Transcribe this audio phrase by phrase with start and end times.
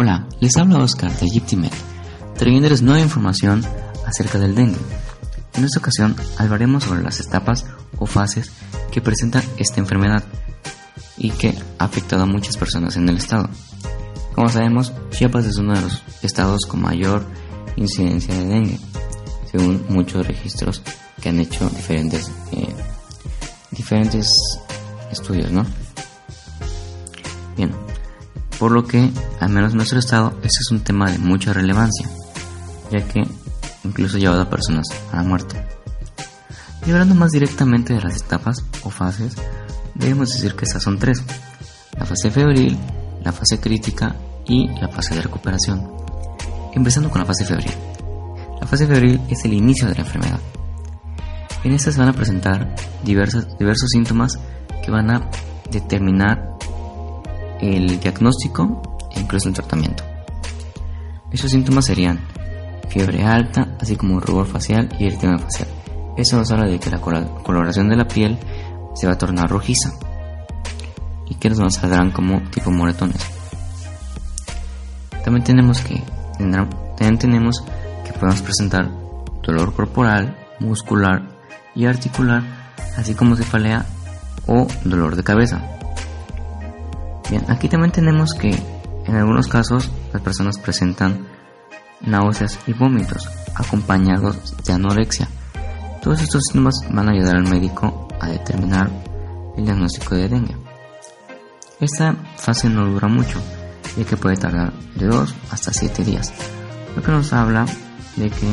[0.00, 1.72] Hola, les habla Oscar de Egyptimed,
[2.36, 3.64] trayéndoles nueva información
[4.06, 4.78] acerca del dengue.
[5.54, 7.66] En esta ocasión hablaremos sobre las etapas
[7.98, 8.52] o fases
[8.92, 10.22] que presenta esta enfermedad
[11.16, 13.50] y que ha afectado a muchas personas en el estado.
[14.36, 17.26] Como sabemos, Chiapas es uno de los estados con mayor
[17.74, 18.78] incidencia de dengue,
[19.50, 20.80] según muchos registros
[21.20, 22.72] que han hecho diferentes, eh,
[23.72, 24.30] diferentes
[25.10, 25.66] estudios, ¿no?
[27.56, 27.74] Bien,
[28.58, 32.08] por lo que, al menos en nuestro estado, este es un tema de mucha relevancia,
[32.90, 33.22] ya que
[33.84, 35.64] incluso ha llevado a personas a la muerte.
[36.86, 39.34] Y hablando más directamente de las etapas o fases,
[39.94, 41.22] debemos decir que estas son tres,
[41.98, 42.76] la fase febril,
[43.22, 44.16] la fase crítica
[44.46, 45.90] y la fase de recuperación.
[46.74, 47.72] Empezando con la fase febril.
[48.60, 50.40] La fase febril es el inicio de la enfermedad.
[51.64, 54.38] En esta se van a presentar diversos, diversos síntomas
[54.84, 55.30] que van a
[55.70, 56.57] determinar
[57.60, 58.82] el diagnóstico
[59.14, 60.04] e incluso el tratamiento.
[61.30, 62.20] Esos síntomas serían
[62.88, 65.68] fiebre alta, así como rubor facial y eritema facial.
[66.16, 68.38] Eso nos habla de que la coloración de la piel
[68.94, 69.92] se va a tornar rojiza
[71.26, 73.24] y que nos saldrán como tipo moretones.
[75.24, 76.02] También tenemos que
[76.38, 77.62] también tenemos
[78.04, 78.88] que podemos presentar
[79.42, 81.22] dolor corporal, muscular
[81.74, 82.42] y articular,
[82.96, 83.84] así como cefalea
[84.46, 85.77] o dolor de cabeza.
[87.30, 88.50] Bien, aquí también tenemos que
[89.06, 91.26] en algunos casos las personas presentan
[92.00, 95.28] náuseas y vómitos acompañados de anorexia.
[96.02, 98.90] Todos estos síntomas van a ayudar al médico a determinar
[99.56, 100.56] el diagnóstico de dengue.
[101.80, 103.40] Esta fase no dura mucho,
[103.96, 106.32] ya que puede tardar de 2 hasta 7 días,
[106.96, 107.66] lo que nos habla
[108.16, 108.46] de que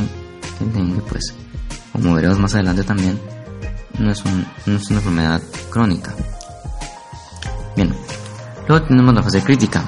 [0.60, 1.34] el dengue, pues,
[1.92, 3.18] como veremos más adelante también,
[3.98, 6.14] no es, no es una enfermedad crónica.
[8.68, 9.84] Luego tenemos la fase crítica.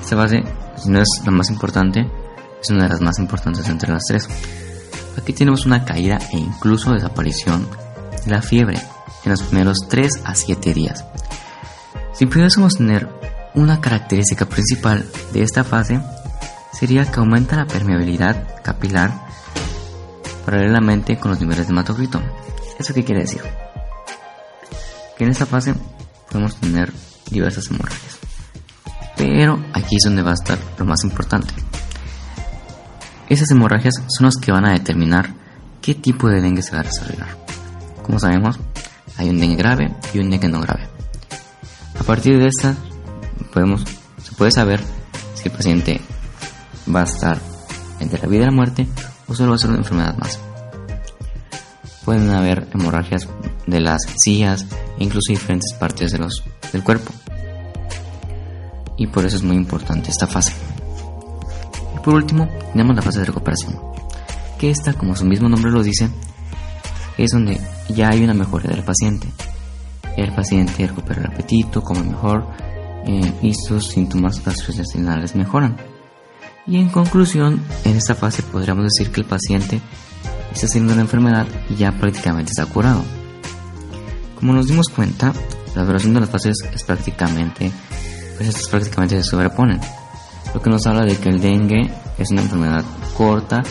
[0.00, 0.42] Esta fase,
[0.76, 2.10] si no es la más importante,
[2.62, 4.28] es una de las más importantes entre las tres.
[5.18, 7.68] Aquí tenemos una caída e incluso desaparición
[8.24, 8.78] de la fiebre
[9.24, 11.04] en los primeros 3 a 7 días.
[12.14, 13.08] Si pudiésemos tener
[13.54, 16.00] una característica principal de esta fase,
[16.72, 19.12] sería que aumenta la permeabilidad capilar
[20.44, 22.20] paralelamente con los niveles de hematocrito.
[22.78, 23.42] ¿Eso qué quiere decir?
[25.16, 25.74] Que en esta fase
[26.30, 26.92] podemos tener
[27.30, 28.18] diversas hemorragias.
[29.16, 31.54] Pero aquí es donde va a estar lo más importante.
[33.28, 35.34] Esas hemorragias son las que van a determinar
[35.80, 37.36] qué tipo de dengue se va a desarrollar.
[38.02, 38.58] Como sabemos,
[39.16, 40.88] hay un dengue grave y un dengue no grave.
[41.98, 42.74] A partir de esta,
[43.52, 43.84] podemos,
[44.22, 44.80] se puede saber
[45.34, 46.00] si el paciente
[46.94, 47.38] va a estar
[48.00, 48.86] entre la vida y la muerte
[49.26, 50.38] o solo va a ser una enfermedad más.
[52.04, 53.28] Pueden haber hemorragias
[53.66, 54.66] de las encías
[54.98, 56.42] e incluso diferentes partes de los,
[56.74, 57.12] del cuerpo.
[58.96, 60.52] Y por eso es muy importante esta fase.
[61.96, 63.80] Y por último, tenemos la fase de recuperación,
[64.58, 66.10] que esta, como su mismo nombre lo dice,
[67.16, 69.28] es donde ya hay una mejora del paciente.
[70.16, 72.46] El paciente recupera el apetito, come mejor
[73.06, 75.76] eh, y sus síntomas gastrointestinales mejoran.
[76.66, 79.80] Y en conclusión, en esta fase podríamos decir que el paciente
[80.52, 83.02] está haciendo la enfermedad y ya prácticamente está curado.
[84.36, 85.32] Como nos dimos cuenta,
[85.74, 87.70] la duración de las fases es prácticamente,
[88.36, 89.80] pues estas prácticamente se sobreponen,
[90.52, 92.84] lo que nos habla de que el dengue es una enfermedad
[93.16, 93.62] corta,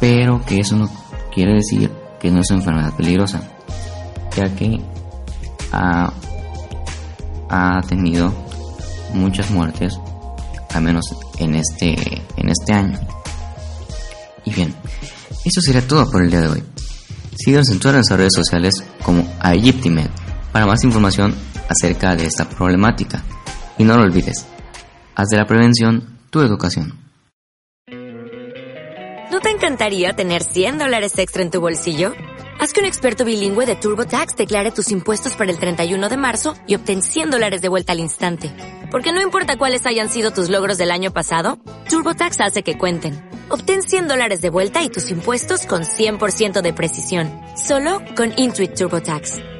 [0.00, 0.90] pero que eso no
[1.32, 3.42] quiere decir que no es una enfermedad peligrosa,
[4.36, 4.80] ya que
[5.72, 6.12] ha,
[7.48, 8.34] ha tenido
[9.14, 9.98] muchas muertes,
[10.74, 11.04] al menos
[11.38, 11.94] en este,
[12.36, 12.98] en este año.
[14.44, 14.74] Y bien,
[15.44, 16.64] eso sería todo por el día de hoy.
[17.36, 20.10] Síganos en todas nuestras redes sociales como Aegyptimed
[20.52, 21.34] para más información
[21.68, 23.22] acerca de esta problemática.
[23.78, 24.46] Y no lo olvides,
[25.14, 26.98] haz de la prevención tu educación.
[29.30, 32.12] ¿No te encantaría tener 100 dólares extra en tu bolsillo?
[32.60, 36.54] Haz que un experto bilingüe de TurboTax declare tus impuestos para el 31 de marzo
[36.66, 38.52] y obtén 100 dólares de vuelta al instante.
[38.90, 41.58] Porque no importa cuáles hayan sido tus logros del año pasado,
[41.88, 43.18] TurboTax hace que cuenten.
[43.48, 47.30] Obtén 100 dólares de vuelta y tus impuestos con 100% de precisión.
[47.56, 49.49] Solo con Intuit TurboTax.